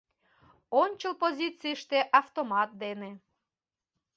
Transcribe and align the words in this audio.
ОНЧЫЛ 0.81 1.13
ПОЗИЦИЙЫШТЕ 1.21 1.99
АВТОМАТ 2.19 2.69
ДЕНЕ 2.81 3.11